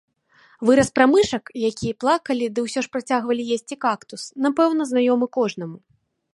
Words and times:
Выраз 0.69 0.87
пра 0.99 1.05
мышак, 1.11 1.51
які 1.69 1.87
плакалі, 2.05 2.45
ды 2.57 2.65
ўсё 2.69 2.79
ж 2.87 2.93
працягвалі 2.95 3.43
есці 3.59 3.75
кактус, 3.87 4.21
напэўна, 4.47 4.83
знаёмы 4.93 5.25
кожнаму. 5.39 5.77